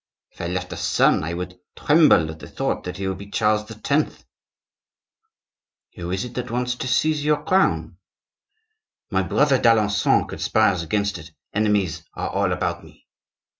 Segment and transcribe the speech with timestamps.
[0.31, 3.29] If I left a son I would tremble at the thought that he would be
[3.29, 4.25] Charles X."
[5.95, 7.97] "Who is it that wants to seize your crown?"
[9.11, 11.29] "My brother d'Alencon conspires against it.
[11.53, 13.05] Enemies are all about me."